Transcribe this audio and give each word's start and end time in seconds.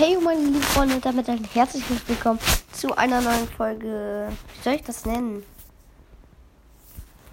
Hey 0.00 0.16
meine 0.18 0.40
lieben 0.40 0.62
Freunde, 0.62 0.98
damit 0.98 1.28
ein 1.28 1.44
herzliches 1.52 2.08
Willkommen 2.08 2.38
zu 2.72 2.96
einer 2.96 3.20
neuen 3.20 3.46
Folge. 3.46 4.28
Wie 4.54 4.62
soll 4.62 4.72
ich 4.72 4.82
das 4.82 5.04
nennen? 5.04 5.42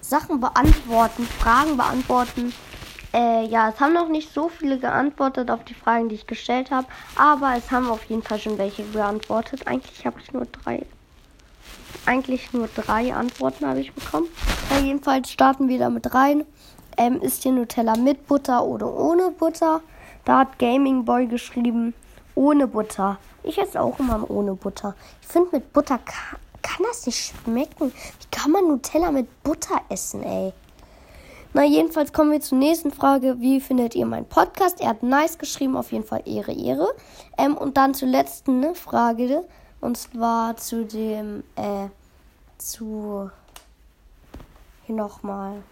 Sachen 0.02 0.42
beantworten, 0.42 1.24
Fragen 1.24 1.78
beantworten. 1.78 2.52
Äh, 3.14 3.46
ja, 3.46 3.70
es 3.70 3.80
haben 3.80 3.94
noch 3.94 4.10
nicht 4.10 4.34
so 4.34 4.50
viele 4.50 4.80
geantwortet 4.80 5.50
auf 5.50 5.64
die 5.64 5.76
Fragen, 5.76 6.10
die 6.10 6.16
ich 6.16 6.28
gestellt 6.28 6.70
habe, 6.70 6.88
aber 7.16 7.54
es 7.56 7.72
haben 7.72 7.90
auf 7.90 8.04
jeden 8.04 8.22
Fall 8.22 8.38
schon 8.38 8.58
welche 8.58 8.84
beantwortet. 8.84 9.66
Eigentlich 9.66 10.06
habe 10.06 10.20
ich 10.20 10.34
nur 10.34 10.46
drei. 10.46 10.86
Eigentlich 12.06 12.52
nur 12.52 12.68
drei 12.68 13.14
Antworten 13.14 13.66
habe 13.66 13.80
ich 13.80 13.94
bekommen. 13.94 14.28
Ja, 14.72 14.80
jedenfalls 14.80 15.32
starten 15.32 15.70
wir 15.70 15.80
damit 15.80 16.14
rein. 16.14 16.44
Ähm, 16.98 17.22
ist 17.22 17.44
hier 17.44 17.54
Nutella 17.54 17.96
mit 17.96 18.28
Butter 18.28 18.66
oder 18.66 18.94
ohne 18.94 19.32
Butter? 19.32 19.80
Da 20.26 20.40
hat 20.40 20.60
Gaming 20.60 21.06
Boy 21.06 21.28
geschrieben, 21.28 21.94
ohne 22.38 22.68
Butter. 22.68 23.18
Ich 23.44 23.58
esse 23.58 23.82
auch 23.82 24.00
immer 24.00 24.30
ohne 24.30 24.54
Butter. 24.54 24.96
Ich 25.22 25.28
finde, 25.28 25.50
mit 25.54 25.74
Butter 25.74 25.98
kann, 25.98 26.40
kann 26.62 26.86
das 26.88 27.06
nicht 27.06 27.34
schmecken. 27.34 27.92
Wie 27.92 28.28
kann 28.32 28.52
man 28.52 28.68
Nutella 28.68 29.12
mit 29.12 29.44
Butter 29.44 29.82
essen, 29.90 30.24
ey? 30.24 30.54
Na, 31.54 31.64
jedenfalls 31.64 32.14
kommen 32.14 32.32
wir 32.32 32.42
zur 32.42 32.60
nächsten 32.60 32.92
Frage. 32.92 33.40
Wie 33.40 33.60
findet 33.60 33.96
ihr 33.96 34.06
meinen 34.06 34.28
Podcast? 34.28 34.80
Er 34.80 34.90
hat 34.90 35.02
nice 35.02 35.40
geschrieben, 35.40 35.76
auf 35.76 35.92
jeden 35.92 36.06
Fall 36.06 36.22
Ehre, 36.26 36.54
Ehre. 36.54 36.88
Ähm, 37.38 37.58
und 37.58 37.78
dann 37.78 37.96
zur 37.96 38.10
letzten 38.10 38.60
ne, 38.60 38.76
Frage. 38.76 39.44
Und 39.82 39.98
zwar 39.98 40.58
zu 40.58 40.86
dem, 40.86 41.44
äh, 41.56 41.88
zu, 42.60 43.32
hier 44.86 44.96
nochmal 44.96 45.64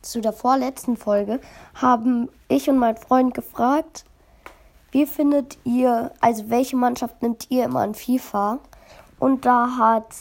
zu 0.00 0.20
der 0.20 0.32
vorletzten 0.32 0.96
Folge 0.96 1.40
haben 1.74 2.28
ich 2.48 2.68
und 2.68 2.78
mein 2.78 2.96
Freund 2.96 3.34
gefragt, 3.34 4.04
wie 4.94 5.06
findet 5.06 5.58
ihr, 5.64 6.12
also 6.20 6.48
welche 6.50 6.76
Mannschaft 6.76 7.20
nimmt 7.20 7.50
ihr 7.50 7.64
immer 7.64 7.80
an 7.80 7.96
FIFA? 7.96 8.60
Und 9.18 9.44
da 9.44 9.76
hat, 9.76 10.14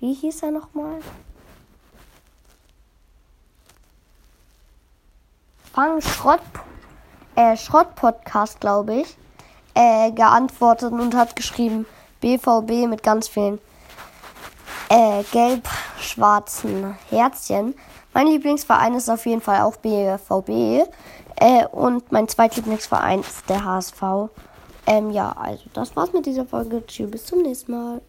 wie 0.00 0.14
hieß 0.14 0.42
er 0.44 0.50
nochmal? 0.50 1.00
Fang 5.74 6.00
Schrott, 6.00 6.40
äh, 7.36 7.54
Schrott-Podcast, 7.54 8.60
glaube 8.60 9.02
ich, 9.02 9.18
äh, 9.74 10.10
geantwortet 10.12 10.92
und 10.92 11.14
hat 11.14 11.36
geschrieben 11.36 11.84
BVB 12.22 12.88
mit 12.88 13.02
ganz 13.02 13.28
vielen 13.28 13.58
äh, 14.88 15.22
gelb-schwarzen 15.32 16.96
Herzchen. 17.10 17.74
Mein 18.14 18.28
Lieblingsverein 18.28 18.94
ist 18.94 19.10
auf 19.10 19.26
jeden 19.26 19.42
Fall 19.42 19.60
auch 19.60 19.76
BVB. 19.76 20.88
Äh, 21.42 21.66
und 21.66 22.12
mein 22.12 22.28
zweitlieblingsverein 22.28 23.18
ist 23.18 23.48
der 23.48 23.64
HSV. 23.64 24.30
Ähm, 24.86 25.10
ja, 25.10 25.32
also 25.32 25.64
das 25.72 25.96
war's 25.96 26.12
mit 26.12 26.24
dieser 26.24 26.46
Folge. 26.46 26.86
Tschüss, 26.86 27.10
bis 27.10 27.26
zum 27.26 27.42
nächsten 27.42 27.72
Mal. 27.72 28.00